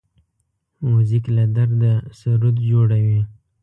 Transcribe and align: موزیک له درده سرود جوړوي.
موزیک 0.89 1.25
له 1.35 1.43
درده 1.55 1.93
سرود 2.19 2.55
جوړوي. 2.69 3.21